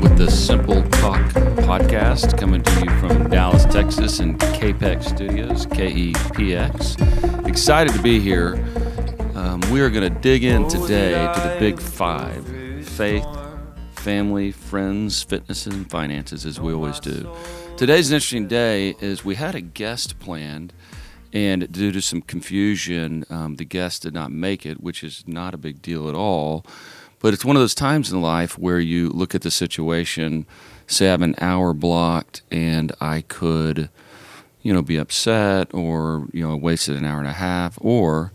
[0.00, 1.20] with the Simple Talk
[1.62, 7.48] podcast coming to you from Dallas, Texas, and KPEX Studios, KEPX.
[7.48, 8.64] Excited to be here.
[9.34, 12.46] Um, we are going to dig in today to the big five
[12.86, 13.26] faith,
[13.92, 17.28] family, friends, fitness, and finances, as we always do.
[17.76, 20.72] Today's an interesting day is we had a guest planned,
[21.32, 25.54] and due to some confusion, um, the guest did not make it, which is not
[25.54, 26.64] a big deal at all.
[27.20, 30.46] But it's one of those times in life where you look at the situation,
[30.86, 33.90] say I have an hour blocked and I could,
[34.62, 38.32] you know, be upset or, you know, wasted an hour and a half or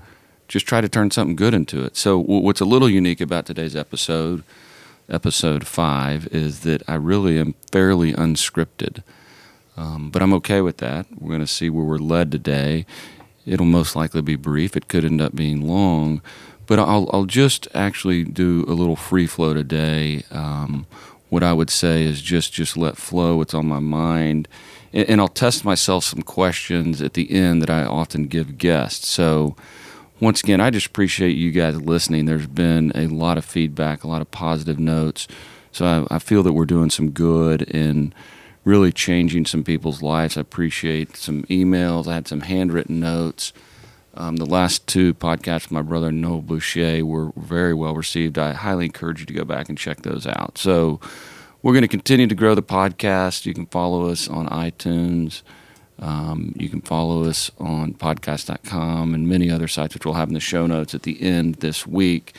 [0.48, 1.96] just try to turn something good into it.
[1.96, 4.44] So, what's a little unique about today's episode,
[5.10, 9.02] episode five, is that I really am fairly unscripted.
[9.76, 11.08] Um, but I'm okay with that.
[11.18, 12.86] We're going to see where we're led today.
[13.46, 16.22] It'll most likely be brief, it could end up being long
[16.74, 20.24] but I'll, I'll just actually do a little free flow today.
[20.32, 20.88] Um,
[21.30, 24.48] what I would say is just just let flow what's on my mind,
[24.92, 29.08] and, and, I'll test myself some questions at the end that I often give guests.
[29.08, 29.56] So
[30.20, 32.26] once again, I just appreciate you guys listening.
[32.26, 35.28] There's been a lot of feedback, a lot of positive notes.
[35.72, 38.16] So I, I feel that we're doing some good in
[38.66, 40.38] really changing some people's lives.
[40.38, 42.08] I appreciate some emails.
[42.08, 43.54] I had some handwritten notes.
[44.16, 48.38] Um, the last two podcasts my brother Noel Boucher were very well received.
[48.38, 50.58] I highly encourage you to go back and check those out.
[50.58, 51.00] So
[51.64, 53.46] we're going to continue to grow the podcast.
[53.46, 55.42] You can follow us on iTunes.
[56.00, 60.34] Um, you can follow us on podcast.com and many other sites, which we'll have in
[60.34, 62.36] the show notes at the end this week.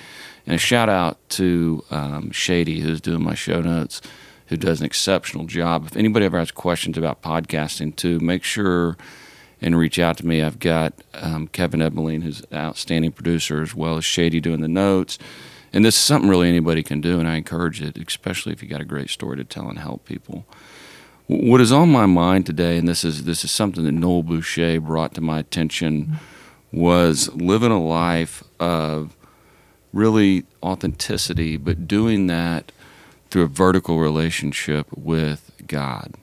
[0.47, 4.03] And a shout out to um, Shady, who's doing my show notes,
[4.49, 5.87] who does an exceptional job.
[5.87, 8.97] If anybody ever has questions about podcasting, too, make sure
[9.61, 10.43] and reach out to me.
[10.43, 14.69] I've got um, Kevin Ebeline, who's an outstanding producer, as well as Shady doing the
[14.69, 15.19] notes.
[15.73, 18.69] And this is something really anybody can do, and I encourage it, especially if you
[18.69, 20.45] got a great story to tell and help people.
[21.27, 24.81] What is on my mind today, and this is this is something that Noel Boucher
[24.81, 26.19] brought to my attention,
[26.71, 29.17] was living a life of
[29.93, 32.73] really authenticity, but doing that
[33.31, 36.15] through a vertical relationship with God.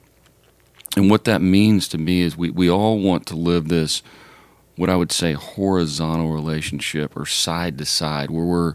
[0.96, 4.02] And what that means to me is we, we all want to live this,
[4.76, 8.74] what I would say, horizontal relationship or side to side, where we're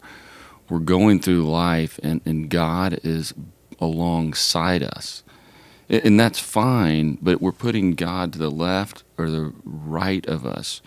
[0.69, 3.33] we're going through life and, and God is
[3.79, 5.23] alongside us.
[5.89, 10.81] And that's fine, but we're putting God to the left or the right of us.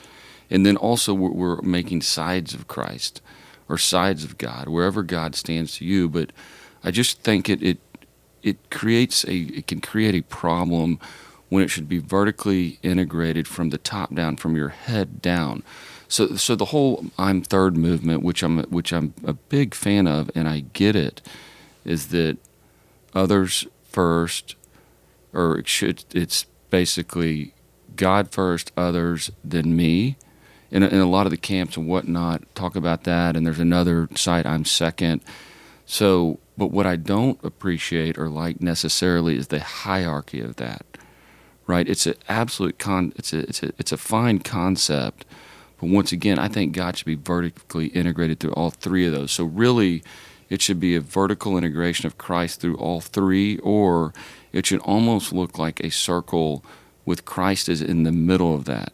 [0.50, 3.22] And then also we're, making sides of Christ
[3.68, 6.08] or sides of God, wherever God stands to you.
[6.08, 6.32] But
[6.84, 7.78] I just think it, it
[8.42, 10.98] it creates a it can create a problem
[11.48, 15.62] when it should be vertically integrated from the top down, from your head down.
[16.08, 20.30] So, so the whole "I'm third" movement, which I'm which I'm a big fan of,
[20.34, 21.20] and I get it,
[21.84, 22.38] is that
[23.14, 24.56] others first,
[25.32, 27.52] or it should it's basically
[27.96, 30.16] God first, others, then me.
[30.72, 34.08] And, and a lot of the camps and whatnot talk about that, and there's another
[34.14, 35.20] site I'm second.
[35.84, 40.84] So, but what I don't appreciate or like necessarily is the hierarchy of that,
[41.66, 41.88] right?
[41.88, 43.14] It's an absolute con.
[43.16, 45.24] It's a it's a it's a fine concept,
[45.80, 49.32] but once again, I think God should be vertically integrated through all three of those.
[49.32, 50.02] So really,
[50.50, 54.12] it should be a vertical integration of Christ through all three, or
[54.52, 56.62] it should almost look like a circle
[57.06, 58.92] with Christ as in the middle of that.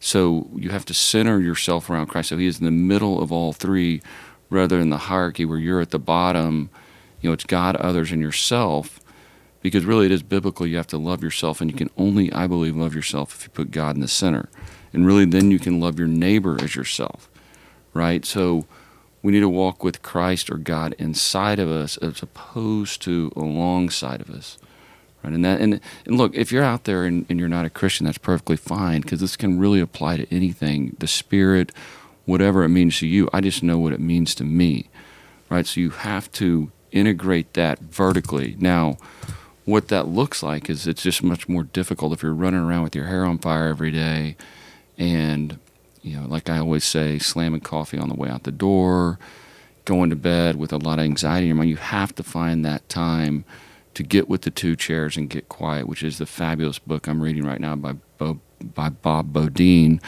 [0.00, 2.30] So you have to center yourself around Christ.
[2.30, 4.00] So He is in the middle of all three
[4.52, 6.70] rather than the hierarchy where you're at the bottom.
[7.20, 9.00] You know, it's God, others, and yourself.
[9.60, 10.66] Because really, it is biblical.
[10.66, 13.50] You have to love yourself, and you can only, I believe, love yourself if you
[13.50, 14.48] put God in the center.
[14.92, 17.30] And really, then you can love your neighbor as yourself,
[17.94, 18.24] right?
[18.24, 18.66] So
[19.22, 24.20] we need to walk with Christ or God inside of us as opposed to alongside
[24.20, 24.58] of us.
[25.22, 25.32] Right?
[25.32, 28.06] And that and, and look, if you're out there and, and you're not a Christian,
[28.06, 30.96] that's perfectly fine because this can really apply to anything.
[30.98, 31.70] The spirit
[32.24, 33.28] whatever it means to you.
[33.32, 34.88] I just know what it means to me,
[35.50, 35.66] right?
[35.66, 38.56] So you have to integrate that vertically.
[38.58, 38.98] Now,
[39.64, 42.96] what that looks like is it's just much more difficult if you're running around with
[42.96, 44.36] your hair on fire every day
[44.98, 45.58] and
[46.02, 49.18] you know like i always say slamming coffee on the way out the door
[49.84, 52.64] going to bed with a lot of anxiety in your mind you have to find
[52.64, 53.44] that time
[53.94, 57.20] to get with the two chairs and get quiet which is the fabulous book i'm
[57.20, 60.00] reading right now by, Bo, by bob beaudine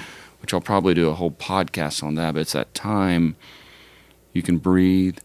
[0.44, 3.34] which I'll probably do a whole podcast on that, but it's that time
[4.34, 5.20] you can breathe,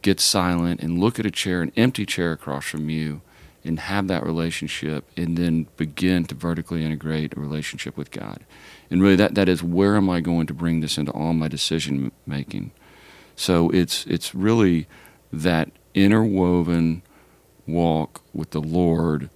[0.00, 3.20] get silent, and look at a chair, an empty chair across from you,
[3.64, 8.44] and have that relationship, and then begin to vertically integrate a relationship with God.
[8.92, 11.48] And really, that, that is where am I going to bring this into all my
[11.48, 12.70] decision making?
[13.34, 14.86] So it's it's really
[15.32, 17.02] that interwoven
[17.66, 19.30] walk with the Lord.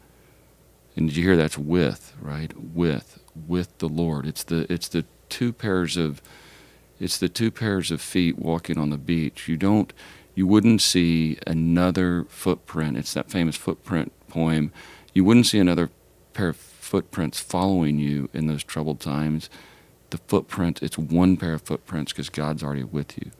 [0.95, 2.53] And did you hear that's with, right?
[2.57, 4.27] With, with the Lord.
[4.27, 5.05] It's the it's the
[5.35, 6.23] two pairs of
[7.01, 9.49] it's the two pairs of feet walking on the beach.
[9.49, 9.93] You don't
[10.37, 12.97] you wouldn't see another footprint.
[12.97, 14.73] It's that famous footprint poem.
[15.13, 15.91] You wouldn't see another
[16.35, 19.51] pair of footprints following you in those troubled times.
[20.11, 23.33] The footprint, it's one pair of footprints because God's already with you.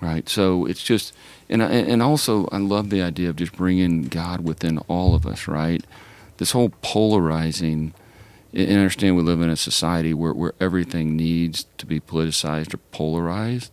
[0.00, 0.28] Right?
[0.28, 1.14] So it's just,
[1.48, 5.46] and, and also I love the idea of just bringing God within all of us,
[5.46, 5.84] right?
[6.38, 7.94] This whole polarizing,
[8.54, 12.78] and understand we live in a society where, where everything needs to be politicized or
[12.78, 13.72] polarized,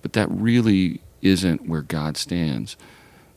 [0.00, 2.76] but that really isn't where God stands.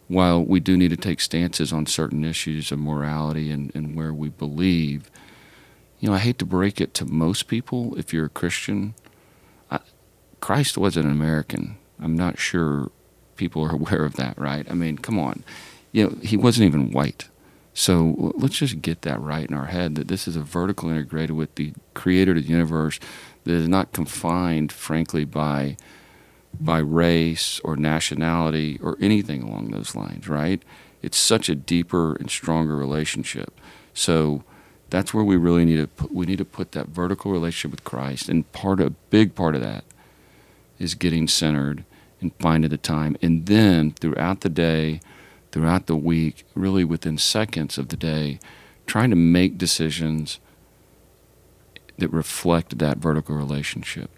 [0.08, 4.14] While we do need to take stances on certain issues of morality and, and where
[4.14, 5.10] we believe,
[6.00, 8.94] you know, I hate to break it to most people, if you're a Christian,
[9.72, 9.80] I,
[10.40, 11.78] Christ wasn't an American.
[12.00, 12.92] I'm not sure
[13.36, 14.70] people are aware of that, right?
[14.70, 15.44] I mean, come on.
[15.92, 17.30] You know, he wasn't even white.
[17.78, 21.36] So let's just get that right in our head that this is a vertical integrated
[21.36, 23.02] with the creator of the universe
[23.44, 25.78] that is not confined, frankly, by
[26.58, 30.64] by race or nationality or anything along those lines, right?
[31.02, 33.60] It's such a deeper and stronger relationship.
[33.94, 34.46] So
[34.90, 37.84] that's where we really need to put, we need to put that vertical relationship with
[37.84, 39.84] Christ, and part a big part of that
[40.80, 41.84] is getting centered
[42.22, 45.02] and finding the time, and then throughout the day,
[45.56, 48.40] throughout the week, really within seconds of the day,
[48.86, 50.40] trying to make decisions
[51.98, 54.12] that reflect that vertical relationship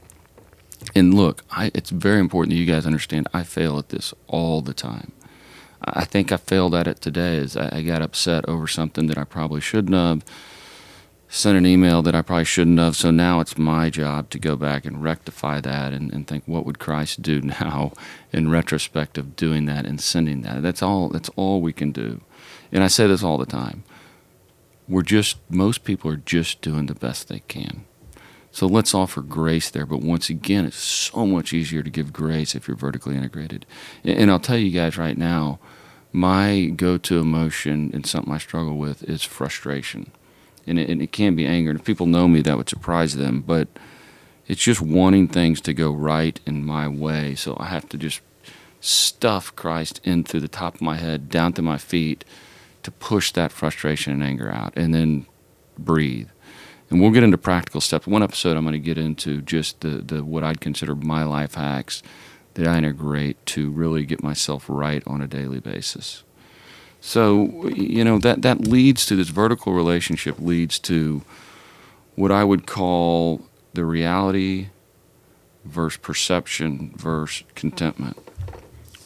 [0.96, 4.62] and look, I, it's very important that you guys understand I fail at this all
[4.62, 5.12] the time.
[5.84, 9.18] I think I failed at it today as I, I got upset over something that
[9.18, 10.24] I probably shouldn't have,
[11.30, 12.96] sent an email that I probably shouldn't have.
[12.96, 16.66] So now it's my job to go back and rectify that and, and think, what
[16.66, 17.94] would Christ do now
[18.32, 20.62] in retrospect of doing that and sending that?
[20.62, 22.22] That's all, that's all we can do.
[22.72, 23.84] And I say this all the time.
[24.88, 27.86] We're just, most people are just doing the best they can.
[28.52, 29.86] So let's offer grace there.
[29.86, 33.66] But once again, it's so much easier to give grace if you're vertically integrated.
[34.04, 35.60] And I'll tell you guys right now,
[36.14, 40.12] my go to emotion and something I struggle with is frustration.
[40.68, 41.72] And it, and it can be anger.
[41.72, 43.42] And if people know me, that would surprise them.
[43.42, 43.68] But
[44.48, 47.36] it's just wanting things to go right in my way.
[47.36, 48.22] So I have to just
[48.80, 52.24] stuff Christ in through the top of my head, down to my feet,
[52.84, 55.26] to push that frustration and anger out, and then
[55.78, 56.30] breathe
[56.90, 58.08] and we'll get into practical steps.
[58.08, 61.56] One episode, I'm going to get into just the, the what I'd consider my life
[61.56, 62.02] hacks
[62.54, 66.24] that I integrate to really get myself right on a daily basis.
[67.08, 71.22] So, you know, that, that leads to this vertical relationship, leads to
[72.16, 74.68] what I would call the reality
[75.64, 78.18] versus perception versus contentment,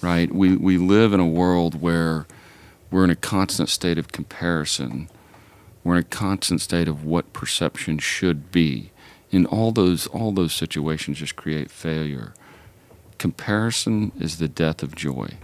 [0.02, 0.34] right?
[0.34, 2.26] We, we live in a world where
[2.90, 5.08] we're in a constant state of comparison
[5.84, 8.92] we're in a constant state of what perception should be.
[9.32, 12.34] In all those all those situations just create failure.
[13.18, 15.38] Comparison is the death of joy.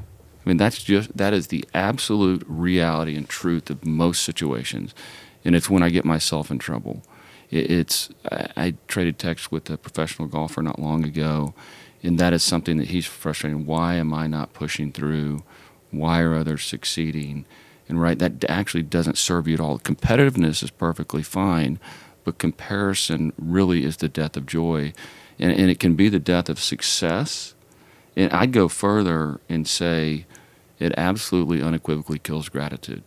[0.47, 4.95] I mean that's just that is the absolute reality and truth of most situations.
[5.43, 7.03] And it's when I get myself in trouble.
[7.51, 11.53] it's I, I traded texts with a professional golfer not long ago,
[12.01, 13.65] and that is something that he's frustrating.
[13.65, 15.43] Why am I not pushing through?
[15.91, 17.45] Why are others succeeding?
[17.89, 19.79] And right, that actually doesn't serve you at all.
[19.79, 21.77] Competitiveness is perfectly fine,
[22.23, 24.93] but comparison really is the death of joy.
[25.39, 27.53] And, and it can be the death of success.
[28.15, 30.25] And I'd go further and say
[30.79, 33.03] it absolutely unequivocally kills gratitude.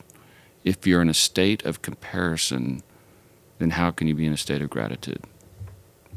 [0.64, 2.82] If you're in a state of comparison,
[3.58, 5.22] then how can you be in a state of gratitude?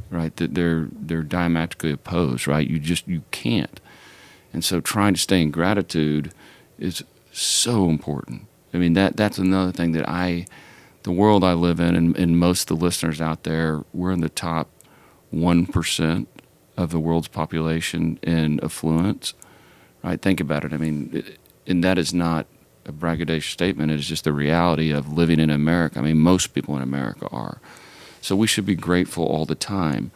[0.09, 0.35] Right?
[0.35, 2.67] That they're they're diametrically opposed, right?
[2.67, 3.79] You just you can't.
[4.51, 6.33] And so trying to stay in gratitude
[6.77, 8.47] is so important.
[8.73, 10.45] I mean that that's another thing that I,
[11.03, 14.21] the world I live in, and, and most of the listeners out there, we're in
[14.21, 14.69] the top
[15.31, 16.27] one percent
[16.77, 19.33] of the world's population in affluence.
[20.03, 20.21] Right?
[20.21, 20.73] Think about it.
[20.73, 22.45] I mean, it, and that is not
[22.85, 23.91] a braggadocious statement.
[23.91, 25.99] It is just the reality of living in America.
[25.99, 27.59] I mean, most people in America are.
[28.21, 30.11] So we should be grateful all the time.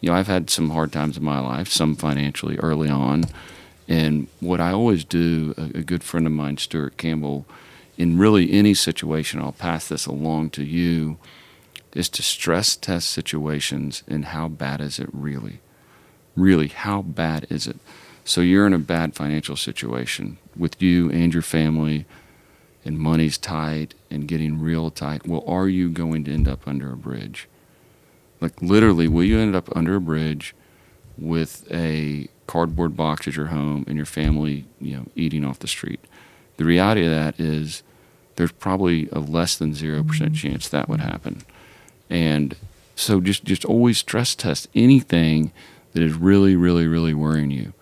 [0.00, 3.24] You know, I've had some hard times in my life, some financially early on.
[3.88, 7.44] And what I always do, a, a good friend of mine, Stuart Campbell,
[7.98, 11.18] in really any situation, I'll pass this along to you,
[11.92, 15.60] is to stress test situations and how bad is it really?
[16.36, 17.76] Really, how bad is it?
[18.24, 22.06] So you're in a bad financial situation with you and your family,
[22.84, 25.26] and money's tight and getting real tight.
[25.26, 27.48] Well, are you going to end up under a bridge?
[28.40, 30.54] Like literally, will you end up under a bridge
[31.18, 35.68] with a cardboard box at your home and your family, you know, eating off the
[35.68, 36.00] street.
[36.56, 37.84] The reality of that is
[38.34, 40.32] there's probably a less than 0% mm-hmm.
[40.32, 41.42] chance that would happen.
[42.08, 42.56] And
[42.96, 45.52] so just, just always stress test anything
[45.92, 47.72] that is really, really, really worrying you.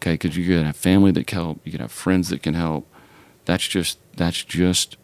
[0.00, 2.54] Okay, because you could have family that can help, you could have friends that can
[2.54, 2.90] help.
[3.44, 4.96] That's just that's just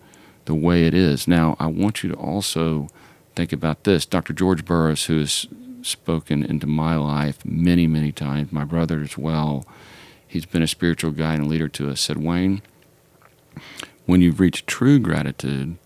[0.46, 1.28] the way it is.
[1.28, 2.88] Now, I want you to also
[3.34, 4.06] think about this.
[4.06, 4.32] Dr.
[4.32, 5.46] George Burroughs, who has
[5.82, 9.66] spoken into my life many, many times, my brother as well,
[10.26, 12.62] he's been a spiritual guide and leader to us, said, Wayne,
[14.06, 15.76] when you've reached true gratitude,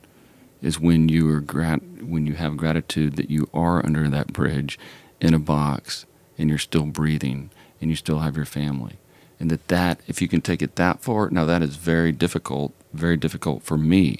[0.62, 4.78] is when you are grat- when you have gratitude that you are under that bridge
[5.20, 6.06] in a box
[6.38, 7.50] and you're still breathing
[7.80, 8.99] and you still have your family
[9.40, 12.72] and that that if you can take it that far now that is very difficult
[12.92, 14.18] very difficult for me.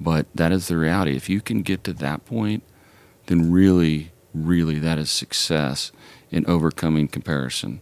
[0.00, 1.14] But that is the reality.
[1.14, 2.62] If you can get to that point
[3.26, 5.92] then really really that is success
[6.30, 7.80] in overcoming comparison.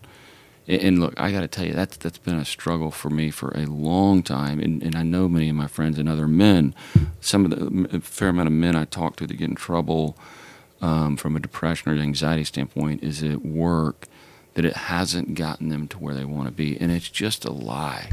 [0.68, 3.50] And look i got to tell you that's that's been a struggle for me for
[3.56, 6.74] a long time and, and i know many of my friends and other men.
[7.20, 10.16] Some of the fair amount of men i talk to that get in trouble
[10.82, 14.06] um, from a depression or anxiety standpoint is at work
[14.54, 16.78] that it hasn't gotten them to where they want to be.
[16.80, 18.10] And it's just a lie.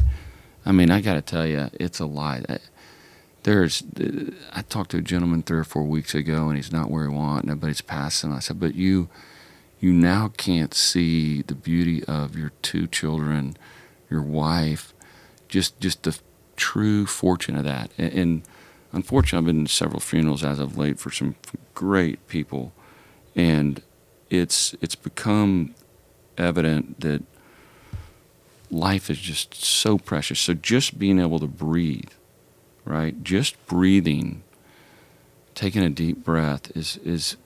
[0.65, 2.43] I mean, I got to tell you, it's a lie.
[3.43, 3.83] There's,
[4.53, 7.15] I talked to a gentleman three or four weeks ago, and he's not where he
[7.15, 7.47] wants.
[7.47, 8.33] Nobody's passing.
[8.33, 9.09] I said, but you,
[9.79, 13.55] you now can't see the beauty of your two children,
[14.09, 14.93] your wife,
[15.47, 16.17] just just the
[16.55, 17.91] true fortune of that.
[17.97, 18.41] And, and
[18.91, 21.35] unfortunately, I've been to several funerals as of late for some
[21.73, 22.73] great people,
[23.35, 23.81] and
[24.29, 25.75] it's it's become
[26.37, 27.23] evident that
[28.69, 30.39] life is just so precious.
[30.39, 32.11] So just being able to breathe,
[32.85, 33.23] right?
[33.23, 34.43] Just breathing,
[35.55, 37.37] taking a deep breath is is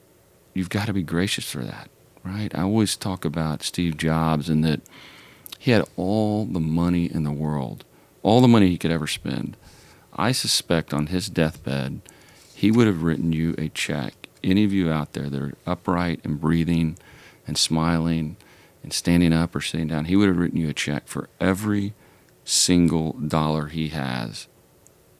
[0.54, 1.90] you've got to be gracious for that,
[2.24, 2.54] right?
[2.54, 4.82] I always talk about Steve Jobs and that
[5.58, 7.86] he had all the money in the world,
[8.24, 9.56] all the money he could ever spend.
[10.14, 12.02] I suspect on his deathbed,
[12.54, 14.28] he would have written you a check.
[14.44, 16.98] Any of you out there that are upright and breathing
[17.48, 18.38] and smiling
[18.84, 21.94] and standing up or sitting down, he would have written you a check for every
[22.44, 24.48] single dollar he has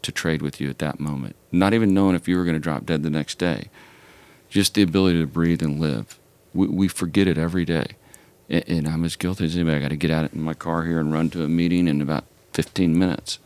[0.02, 1.36] to trade with you at that moment.
[1.52, 3.70] Not even knowing if you were going to drop dead the next day.
[4.50, 6.20] Just the ability to breathe and live.
[6.54, 7.86] We, we forget it every day.
[8.50, 9.78] And, and I'm as guilty as anybody.
[9.78, 12.02] I got to get out in my car here and run to a meeting in
[12.02, 13.40] about 15 minutes.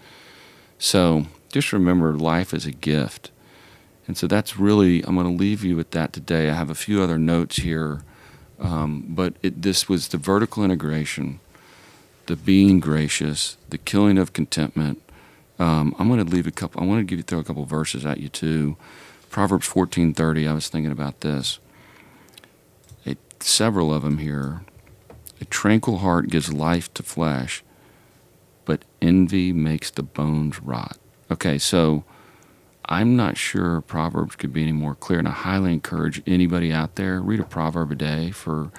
[0.78, 3.32] So just remember life is a gift.
[4.08, 6.50] And so that's really, I'm going to leave you with that today.
[6.50, 8.04] I have a few other notes here,
[8.60, 11.40] um, but it, this was the vertical integration,
[12.28, 15.02] the being gracious, the killing of contentment.
[15.60, 17.66] Um, I'm going to leave a couple, I want to give you, throw a couple
[17.66, 18.78] verses at you too.
[19.30, 20.48] Proverbs 14:30.
[20.48, 21.60] I was thinking about this.
[23.04, 24.62] It, several of them here.
[25.42, 27.62] A tranquil heart gives life to flesh,
[28.64, 30.98] but envy makes the bones rot.
[31.30, 32.06] Okay, so
[32.88, 36.96] I'm not sure Proverbs could be any more clear, and I highly encourage anybody out
[36.96, 38.72] there read a proverb a day for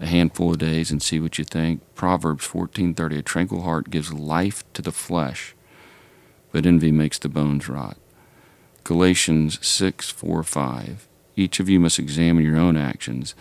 [0.00, 1.80] a handful of days and see what you think.
[1.94, 5.54] Proverbs 14:30: A tranquil heart gives life to the flesh,
[6.50, 7.96] but envy makes the bones rot.
[8.82, 11.08] Galatians 6, 4, 5.
[11.36, 13.34] Each of you must examine your own actions.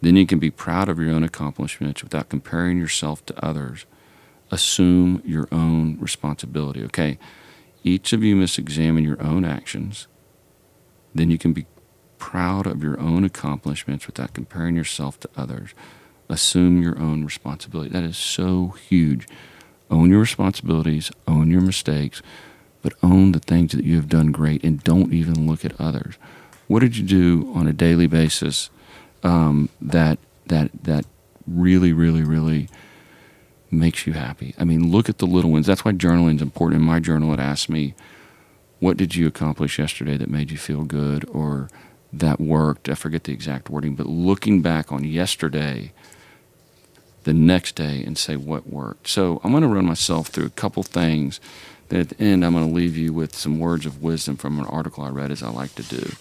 [0.00, 3.84] Then you can be proud of your own accomplishments without comparing yourself to others.
[4.50, 6.82] Assume your own responsibility.
[6.84, 7.18] Okay,
[7.82, 10.06] each of you must examine your own actions.
[11.14, 11.66] Then you can be
[12.18, 15.70] proud of your own accomplishments without comparing yourself to others.
[16.28, 17.90] Assume your own responsibility.
[17.90, 19.26] That is so huge.
[19.90, 22.22] Own your responsibilities, own your mistakes,
[22.82, 26.14] but own the things that you have done great and don't even look at others.
[26.68, 28.70] What did you do on a daily basis
[29.24, 31.04] um, that that that
[31.46, 32.68] really, really, really
[33.70, 34.54] makes you happy?
[34.58, 35.66] I mean, look at the little ones.
[35.66, 36.80] That's why journaling is important.
[36.80, 37.94] In my journal, it asks me,
[38.78, 41.68] "What did you accomplish yesterday that made you feel good?" or
[42.12, 42.88] that worked.
[42.88, 45.92] I forget the exact wording, but looking back on yesterday,
[47.24, 49.08] the next day, and say what worked.
[49.08, 51.38] So I'm going to run myself through a couple things
[51.90, 54.58] then at the end, I'm going to leave you with some words of wisdom from
[54.60, 56.12] an article I read, as I like to do.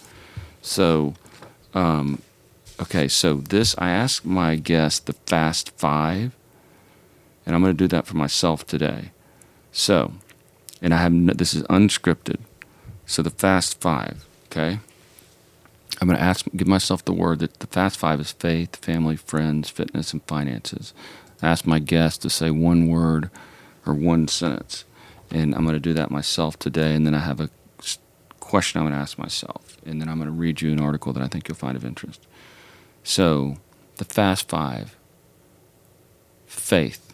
[0.63, 1.13] So,
[1.75, 2.23] um,
[2.81, 6.35] okay, so this, I asked my guest the Fast Five,
[7.49, 9.09] and I'm going to do that for myself today.
[9.71, 10.13] So,
[10.81, 12.37] and I have, no, this is unscripted.
[13.07, 14.79] So the Fast Five, okay?
[15.99, 19.15] I'm going to ask, give myself the word that the Fast Five is faith, family,
[19.15, 20.93] friends, fitness, and finances.
[21.41, 23.31] I ask my guest to say one word
[23.85, 24.85] or one sentence
[25.31, 26.95] and I'm going to do that myself today.
[26.95, 27.49] And then I have a
[28.39, 31.13] question I'm going to ask myself, and then I'm going to read you an article
[31.13, 32.25] that I think you'll find of interest.
[33.03, 33.57] So,
[33.97, 34.95] the Fast Five
[36.47, 37.08] faith.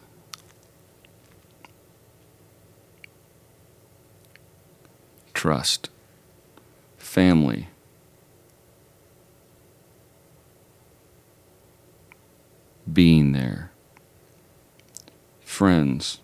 [5.36, 5.90] Trust,
[6.98, 7.68] family,
[12.92, 13.72] being there,
[15.42, 16.20] friends,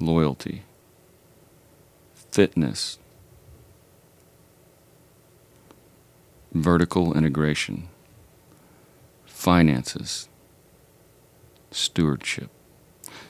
[0.00, 0.62] loyalty,
[2.14, 2.98] fitness,
[6.54, 7.88] vertical integration,
[9.26, 10.30] finances,
[11.70, 12.48] stewardship.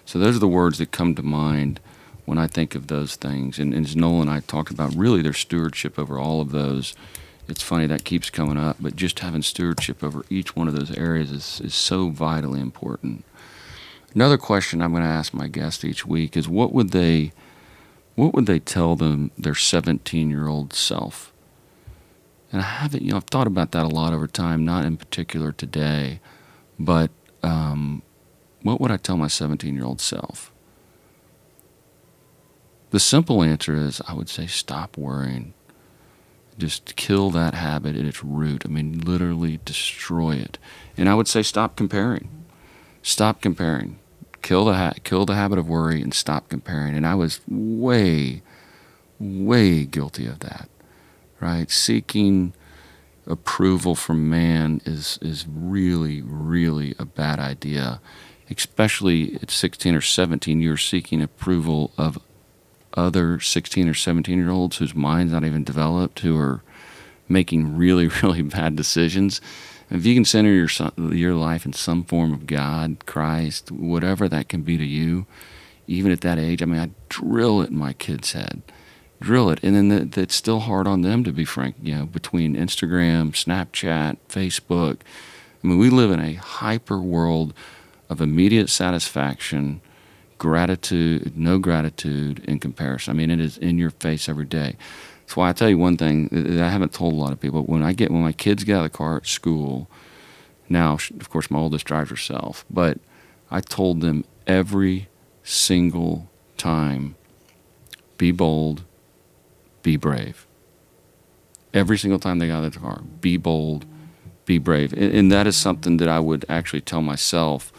[0.04, 1.80] So those are the words that come to mind
[2.26, 3.59] when I think of those things.
[3.59, 6.95] And, and as Noel and I talked about, really their stewardship over all of those.
[7.49, 10.90] It's funny that keeps coming up, but just having stewardship over each one of those
[10.97, 13.25] areas is, is so vitally important.
[14.14, 17.33] Another question I'm going to ask my guests each week is what would they
[18.16, 21.33] what would they tell them their 17 year old self?
[22.50, 24.97] And I haven't, you know, I've thought about that a lot over time, not in
[24.97, 26.21] particular today,
[26.78, 27.11] but
[27.42, 28.02] um,
[28.62, 30.50] what would I tell my 17 year old self?
[32.90, 35.55] The simple answer is I would say stop worrying.
[36.59, 38.62] Just kill that habit at its root.
[38.64, 40.59] I mean, literally destroy it.
[40.97, 42.28] And I would say stop comparing.
[43.02, 43.99] Stop comparing.
[44.40, 46.97] Kill the ha- kill the habit of worry and stop comparing.
[46.97, 48.43] And I was way,
[49.19, 50.69] way guilty of that.
[51.38, 52.55] Right, seeking
[53.26, 58.00] approval from man is is really, really a bad idea.
[58.49, 62.19] Especially at 16 or 17, you're seeking approval of
[62.97, 66.62] other 16 or 17 year olds whose minds not even developed, who are
[67.29, 69.41] making really, really bad decisions.
[69.91, 70.69] If you can center your
[71.12, 75.26] your life in some form of God, Christ, whatever that can be to you,
[75.87, 78.63] even at that age, I mean, I drill it in my kids' head,
[79.21, 81.76] drill it, and then the, the, it's still hard on them to be frank.
[81.80, 84.99] You know, between Instagram, Snapchat, Facebook,
[85.63, 87.54] I mean, we live in a hyper world
[88.09, 89.80] of immediate satisfaction
[90.38, 93.12] gratitude, no gratitude in comparison.
[93.12, 94.76] I mean, it is in your face every day.
[95.20, 97.62] That's why I tell you one thing that I haven't told a lot of people.
[97.62, 99.90] When I get when my kids get out of the car at school,
[100.68, 102.99] now of course my oldest drives herself, but
[103.50, 105.08] I told them every
[105.42, 107.16] single time,
[108.18, 108.84] be bold,
[109.82, 110.46] be brave.
[111.75, 113.84] Every single time they got out of the car, be bold,
[114.44, 117.72] be brave, and, and that is something that I would actually tell myself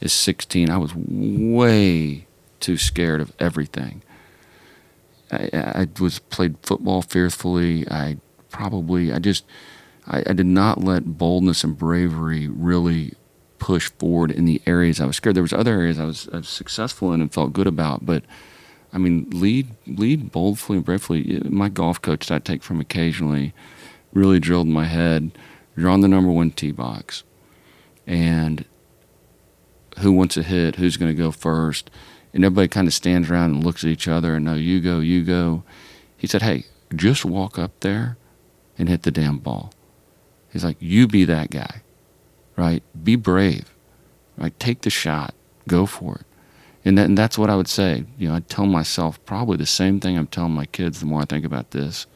[0.00, 2.26] is 16, I was way
[2.60, 4.02] too scared of everything.
[5.30, 7.88] I, I was played football fearfully.
[7.90, 8.18] I
[8.50, 9.44] probably I just
[10.06, 13.12] I, I, did not let boldness and bravery really
[13.58, 15.36] push forward in the areas I was scared.
[15.36, 18.24] There was other areas I was, I was successful in and felt good about, but
[18.92, 21.40] I mean, lead lead boldly and bravely.
[21.44, 23.52] My golf coach that I take from occasionally
[24.14, 25.32] really drilled my head.
[25.76, 27.22] You're on the number one tee box,
[28.06, 28.64] and
[30.00, 31.90] who wants a hit, who's going to go first,
[32.32, 35.00] and everybody kind of stands around and looks at each other and no, you go,
[35.00, 35.62] you go.
[36.16, 38.16] He said, "Hey, just walk up there
[38.78, 39.72] and hit the damn ball."
[40.52, 41.82] He's like, "You be that guy,
[42.56, 42.82] right?
[43.02, 43.74] Be brave,
[44.36, 44.58] right?
[44.58, 45.34] Take the shot,
[45.66, 46.26] go for it."
[46.84, 48.04] And, that, and that's what I would say.
[48.18, 51.00] You know, I tell myself probably the same thing I'm telling my kids.
[51.00, 52.06] The more I think about this,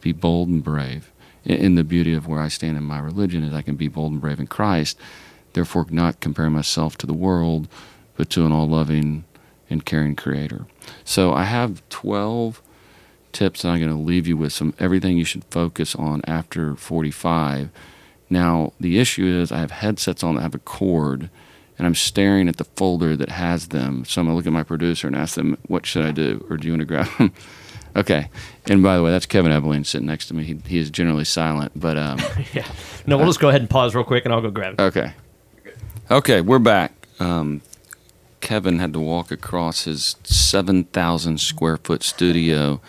[0.00, 1.12] be bold and brave.
[1.44, 4.12] And the beauty of where I stand in my religion is I can be bold
[4.12, 4.96] and brave in Christ
[5.52, 7.68] therefore not comparing myself to the world,
[8.16, 9.24] but to an all loving
[9.70, 10.66] and caring creator.
[11.04, 12.62] So I have 12
[13.32, 16.76] tips that I'm going to leave you with some everything you should focus on after
[16.76, 17.70] 45.
[18.30, 21.30] Now, the issue is I have headsets on that have a cord
[21.78, 24.04] and I'm staring at the folder that has them.
[24.04, 26.46] So I'm going to look at my producer and ask them, what should I do?
[26.48, 27.32] Or do you want to grab them?
[27.96, 28.28] okay.
[28.68, 30.44] And by the way, that's Kevin Ebeling sitting next to me.
[30.44, 31.96] He, he is generally silent, but.
[31.96, 32.20] Um,
[32.52, 32.66] yeah.
[33.06, 34.82] No, we'll uh, just go ahead and pause real quick and I'll go grab it.
[34.82, 35.12] Okay.
[36.10, 37.08] Okay, we're back.
[37.20, 37.62] Um,
[38.40, 42.80] Kevin had to walk across his 7,000 square foot studio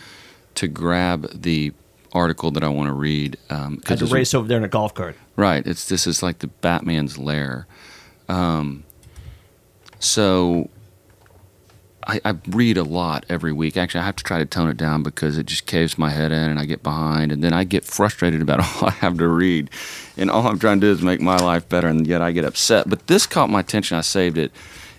[0.56, 1.73] to grab the
[2.12, 3.38] article that I want to read.
[3.49, 5.15] Um, had to race over there in a golf cart.
[5.36, 5.65] Right.
[5.65, 7.67] It's this is like the Batman's lair.
[8.28, 8.84] Um,
[9.99, 10.69] so
[12.08, 13.78] I, I, read a lot every week.
[13.78, 16.32] Actually, I have to try to tone it down because it just caves my head
[16.32, 17.32] in and I get behind.
[17.32, 19.70] And then I get frustrated about all I have to read.
[20.18, 22.46] And all I'm trying to do is make my life better, and yet I get
[22.46, 22.89] upset.
[22.89, 23.98] But this caught my attention.
[23.98, 24.52] I saved it.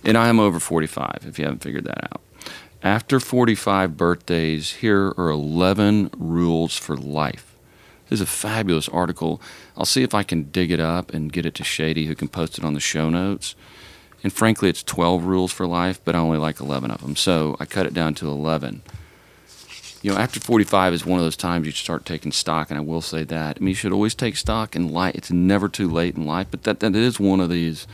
[0.03, 2.21] And I am over 45, if you haven't figured that out.
[2.83, 7.55] After 45 birthdays, here are 11 rules for life.
[8.09, 9.41] This is a fabulous article.
[9.75, 12.27] I'll see if I can dig it up and get it to Shady, who can
[12.27, 13.55] post it on the show notes.
[14.25, 17.15] And frankly, it's 12 rules for life, but I only like 11 of them.
[17.15, 18.81] So I cut it down to 11.
[20.01, 22.81] You know, after 45 is one of those times you start taking stock, and I
[22.81, 23.57] will say that.
[23.57, 25.13] I mean, you should always take stock in life.
[25.13, 27.85] It's never too late in life, but that, that is one of these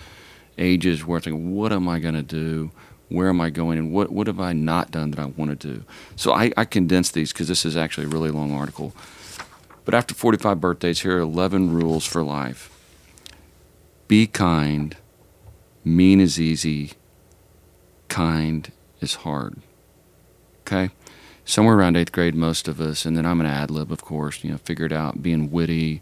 [0.57, 2.71] ages where I think, what am I going to do?
[3.09, 3.77] Where am I going?
[3.77, 5.83] And what, what have I not done that I want to do?
[6.15, 8.95] So I, I condensed these because this is actually a really long article.
[9.83, 12.69] But after 45 birthdays, here are 11 rules for life
[14.07, 14.95] be kind,
[15.83, 16.93] mean is easy,
[18.07, 19.61] kind is hard.
[20.61, 20.91] Okay?
[21.43, 24.43] Somewhere around eighth grade, most of us, and then I'm an ad lib, of course,
[24.43, 26.01] you know, figured out being witty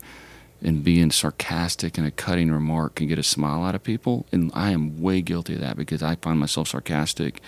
[0.61, 4.25] and being sarcastic and a cutting remark can get a smile out of people.
[4.31, 7.41] And I am way guilty of that because I find myself sarcastic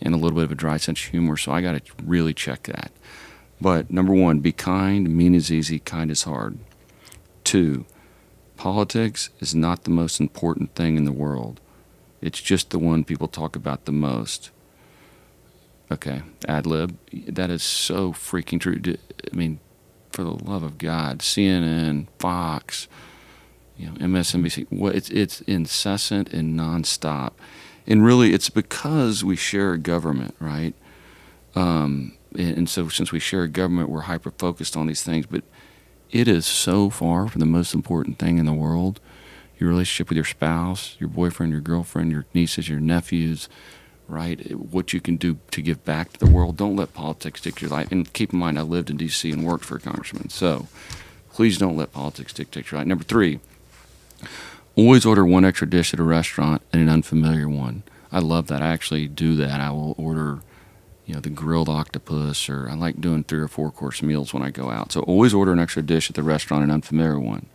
[0.00, 1.36] and a little bit of a dry sense of humor.
[1.36, 2.92] So I got to really check that.
[3.60, 5.08] But number one, be kind.
[5.14, 6.58] Mean is easy, kind is hard.
[7.44, 7.86] Two,
[8.56, 11.60] politics is not the most important thing in the world.
[12.22, 14.50] It's just the one people talk about the most.
[15.90, 16.96] Okay, ad lib.
[17.26, 18.80] That is so freaking true.
[18.86, 19.58] I mean,
[20.10, 22.88] for the love of God, CNN, Fox,
[23.76, 24.66] you know, MSNBC.
[24.70, 27.32] What it's it's incessant and nonstop,
[27.86, 30.74] and really, it's because we share a government, right?
[31.54, 35.26] Um, and, and so, since we share a government, we're hyper focused on these things.
[35.26, 35.42] But
[36.10, 39.00] it is so far from the most important thing in the world.
[39.62, 43.48] Your relationship with your spouse, your boyfriend, your girlfriend, your nieces, your nephews,
[44.08, 44.50] right?
[44.56, 46.56] What you can do to give back to the world.
[46.56, 47.92] Don't let politics dictate your life.
[47.92, 49.30] And keep in mind, I lived in D.C.
[49.30, 50.30] and worked for a congressman.
[50.30, 50.66] So
[51.30, 52.88] please don't let politics dictate your life.
[52.88, 53.38] Number three,
[54.74, 57.84] always order one extra dish at a restaurant and an unfamiliar one.
[58.10, 58.62] I love that.
[58.62, 59.60] I actually do that.
[59.60, 60.40] I will order,
[61.06, 64.42] you know, the grilled octopus, or I like doing three or four course meals when
[64.42, 64.90] I go out.
[64.90, 67.46] So always order an extra dish at the restaurant, an unfamiliar one.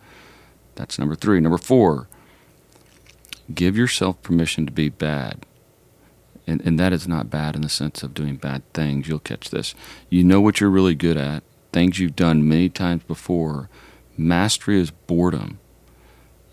[0.78, 1.40] That's number three.
[1.40, 2.08] Number four,
[3.54, 5.44] give yourself permission to be bad
[6.48, 9.06] and, and that is not bad in the sense of doing bad things.
[9.06, 9.74] You'll catch this.
[10.08, 13.68] You know what you're really good at, things you've done many times before.
[14.16, 15.58] Mastery is boredom.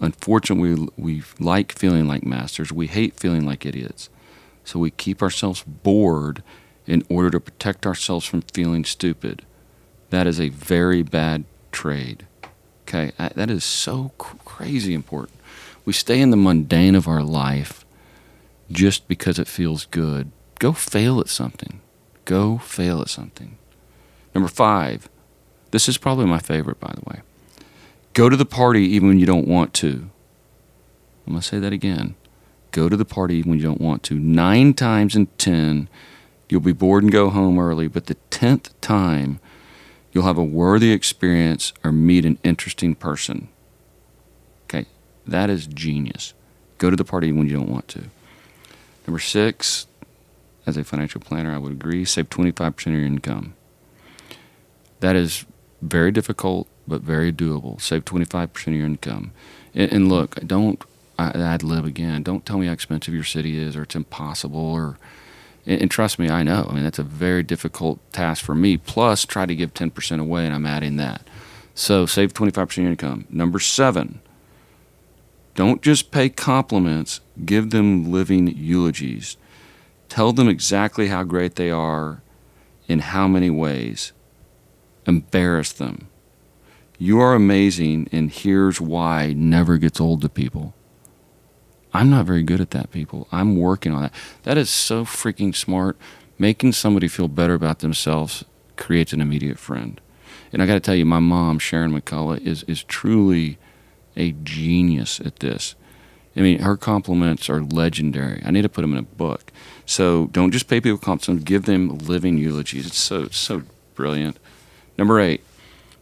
[0.01, 2.73] Unfortunately, we, we like feeling like masters.
[2.73, 4.09] We hate feeling like idiots.
[4.65, 6.43] So we keep ourselves bored
[6.85, 9.43] in order to protect ourselves from feeling stupid.
[10.09, 12.27] That is a very bad trade.
[12.88, 15.39] Okay, uh, that is so crazy important.
[15.86, 17.84] We stay in the mundane of our life
[18.71, 20.32] just because it feels good.
[20.60, 21.82] Go fail at something.
[22.26, 23.58] Go fail at something.
[24.36, 25.10] Number five,
[25.71, 27.21] this is probably my favorite, by the way.
[28.13, 30.10] Go to the party even when you don't want to.
[31.26, 32.15] I'm going to say that again.
[32.71, 34.19] Go to the party even when you don't want to.
[34.19, 35.89] Nine times in ten,
[36.50, 39.39] you'll be bored and go home early, but the tenth time,
[40.15, 43.49] you'll have a worthy experience or meet an interesting person.
[44.63, 44.86] Okay,
[45.28, 46.34] that is genius.
[46.78, 48.06] Go to the party when you don't want to.
[49.06, 49.88] Number six,
[50.65, 53.56] as a financial planner, I would agree, save 25% of your income.
[55.01, 55.45] That is
[55.82, 57.80] very difficult, but very doable.
[57.82, 59.34] Save 25% of your income.
[59.75, 60.82] And, and look, don't
[61.19, 62.23] I, would live again.
[62.23, 64.97] Don't tell me how expensive your city is or it's impossible or.
[65.65, 66.67] And, and trust me, I know.
[66.69, 68.78] I mean, that's a very difficult task for me.
[68.78, 71.28] Plus, try to give 10% away, and I'm adding that.
[71.73, 73.25] So, save 25% of your income.
[73.30, 74.21] Number seven,
[75.56, 79.38] don't just pay compliments, give them living eulogies.
[80.10, 82.21] Tell them exactly how great they are
[82.88, 84.13] in how many ways.
[85.08, 86.08] Embarrass them.
[86.97, 90.74] You are amazing, and here's why never gets old to people.
[91.95, 93.27] I'm not very good at that, people.
[93.31, 94.13] I'm working on that.
[94.43, 95.97] That is so freaking smart.
[96.38, 98.43] Making somebody feel better about themselves
[98.75, 100.01] creates an immediate friend.
[100.51, 103.58] And I got to tell you, my mom, Sharon McCullough, is, is truly
[104.17, 105.75] a genius at this.
[106.36, 108.41] I mean, her compliments are legendary.
[108.45, 109.53] I need to put them in a book.
[109.86, 112.86] So don't just pay people compliments; give them living eulogies.
[112.86, 114.38] It's so so brilliant.
[114.97, 115.41] Number eight,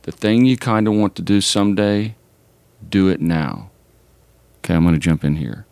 [0.03, 2.15] the thing you kind of want to do someday,
[2.87, 3.69] do it now.
[4.57, 5.67] Okay, I'm going to jump in here.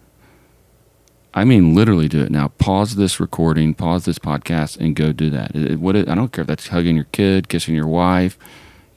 [1.33, 2.49] I mean, literally do it now.
[2.57, 5.55] Pause this recording, pause this podcast, and go do that.
[5.55, 8.37] It, what it, I don't care if that's hugging your kid, kissing your wife,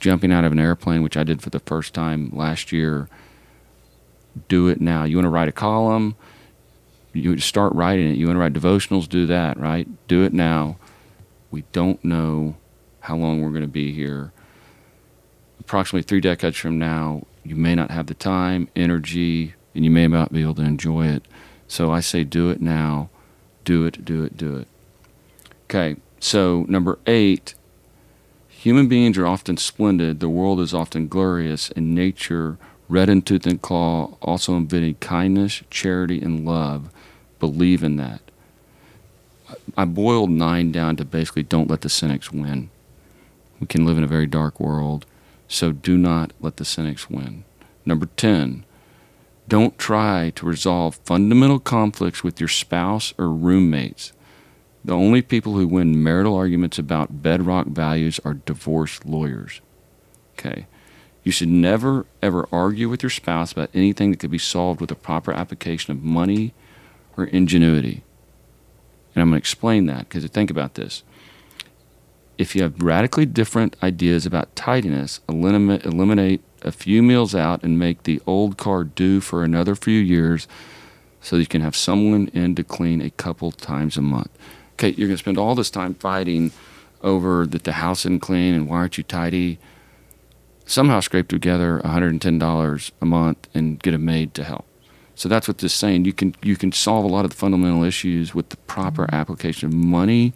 [0.00, 3.08] jumping out of an airplane, which I did for the first time last year
[4.48, 5.04] do it now.
[5.04, 6.16] You want to write a column,
[7.12, 8.16] you start writing it.
[8.16, 9.88] You want to write devotionals, do that, right?
[10.08, 10.76] Do it now.
[11.50, 12.56] We don't know
[13.00, 14.32] how long we're going to be here.
[15.60, 20.08] Approximately three decades from now, you may not have the time, energy, and you may
[20.08, 21.26] not be able to enjoy it.
[21.68, 23.10] So I say do it now.
[23.64, 24.68] Do it, do it, do it.
[25.64, 27.54] Okay, so number eight
[28.48, 33.46] human beings are often splendid, the world is often glorious, and nature Red in tooth
[33.46, 36.90] and claw also embodied kindness, charity, and love.
[37.40, 38.20] Believe in that.
[39.76, 42.70] I boiled nine down to basically don't let the cynics win.
[43.58, 45.06] We can live in a very dark world,
[45.48, 47.44] so do not let the cynics win.
[47.86, 48.64] Number 10,
[49.46, 54.12] Don't try to resolve fundamental conflicts with your spouse or roommates.
[54.84, 59.60] The only people who win marital arguments about bedrock values are divorced lawyers.
[60.32, 60.66] Okay.
[61.22, 64.90] You should never, ever argue with your spouse about anything that could be solved with
[64.90, 66.52] a proper application of money
[67.16, 68.04] or ingenuity.
[69.14, 71.02] And I'm going to explain that because think about this.
[72.36, 77.78] If you have radically different ideas about tidiness, eliminate, eliminate a few meals out and
[77.78, 80.48] make the old car do for another few years
[81.20, 84.30] so you can have someone in to clean a couple times a month.
[84.74, 86.50] Okay, you're going to spend all this time fighting
[87.02, 89.58] over that the house isn't clean and why aren't you tidy
[90.66, 94.66] somehow scrape together $110 a month and get a maid to help.
[95.14, 96.06] So that's what this is saying.
[96.06, 99.14] You can you can solve a lot of the fundamental issues with the proper mm-hmm.
[99.14, 100.34] application of money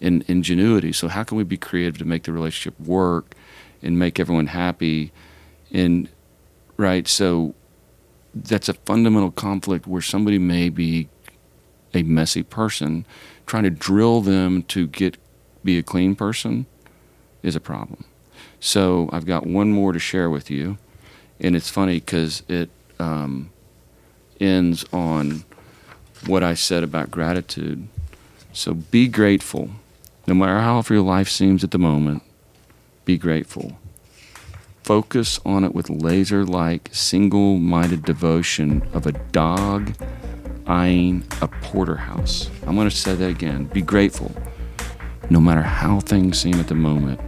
[0.00, 0.92] and ingenuity.
[0.92, 3.34] So how can we be creative to make the relationship work
[3.82, 5.12] and make everyone happy?
[5.72, 6.08] And
[6.76, 7.54] right, so
[8.34, 11.08] that's a fundamental conflict where somebody may be
[11.94, 13.04] a messy person
[13.46, 15.16] trying to drill them to get
[15.64, 16.66] be a clean person
[17.42, 18.04] is a problem.
[18.60, 20.78] So I've got one more to share with you,
[21.40, 23.50] and it's funny because it um,
[24.40, 25.44] ends on
[26.26, 27.88] what I said about gratitude.
[28.52, 29.70] So be grateful.
[30.26, 32.22] No matter how your life seems at the moment,
[33.04, 33.78] be grateful.
[34.84, 39.94] Focus on it with laser like, single minded devotion of a dog
[40.66, 42.50] eyeing a porterhouse.
[42.66, 43.66] I'm going to say that again.
[43.66, 44.32] Be grateful.
[45.30, 47.20] No matter how things seem at the moment,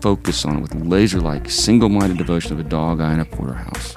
[0.00, 3.94] focus on it with laser like, single minded devotion of a dog eyeing a porterhouse.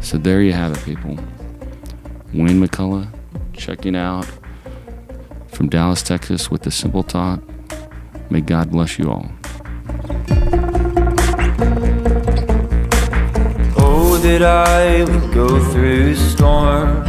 [0.00, 1.16] So there you have it, people.
[2.32, 3.12] Wayne McCullough
[3.52, 4.26] checking out
[5.48, 7.42] from Dallas, Texas with the simple talk.
[8.30, 9.30] May God bless you all.
[14.28, 17.08] That I would go through storms.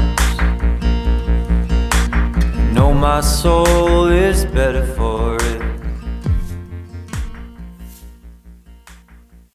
[2.73, 5.48] Know my soul is better for it.